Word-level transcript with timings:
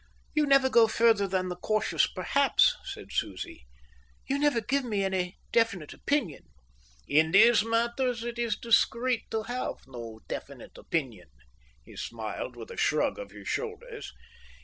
"You 0.33 0.47
never 0.47 0.67
go 0.67 0.87
further 0.87 1.27
than 1.27 1.49
the 1.49 1.55
cautious 1.55 2.07
perhaps," 2.07 2.75
said 2.83 3.11
Susie. 3.11 3.67
"You 4.27 4.39
never 4.39 4.59
give 4.59 4.83
me 4.83 5.03
any 5.03 5.37
definite 5.51 5.93
opinion." 5.93 6.45
"In 7.07 7.29
these 7.29 7.63
matters 7.63 8.23
it 8.23 8.39
is 8.39 8.57
discreet 8.57 9.29
to 9.29 9.43
have 9.43 9.85
no 9.85 10.21
definite 10.27 10.75
opinion," 10.75 11.29
he 11.85 11.95
smiled, 11.95 12.55
with 12.55 12.71
a 12.71 12.77
shrug 12.77 13.19
of 13.19 13.29
the 13.29 13.45
shoulders. 13.45 14.11